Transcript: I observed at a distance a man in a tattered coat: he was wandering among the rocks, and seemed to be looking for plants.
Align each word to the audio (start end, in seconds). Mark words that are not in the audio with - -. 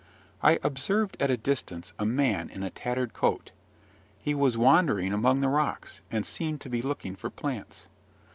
I 0.41 0.57
observed 0.63 1.15
at 1.19 1.29
a 1.29 1.37
distance 1.37 1.93
a 1.99 2.05
man 2.07 2.49
in 2.49 2.63
a 2.63 2.71
tattered 2.71 3.13
coat: 3.13 3.51
he 4.23 4.33
was 4.33 4.57
wandering 4.57 5.13
among 5.13 5.41
the 5.41 5.47
rocks, 5.47 6.01
and 6.09 6.25
seemed 6.25 6.59
to 6.61 6.69
be 6.69 6.81
looking 6.81 7.15
for 7.15 7.29
plants. 7.29 7.85